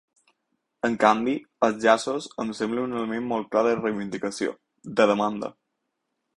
[0.87, 1.35] En canvi,
[1.67, 4.59] els llaços em semblen un element molt clar de reivindicació,
[5.01, 5.55] de demanda.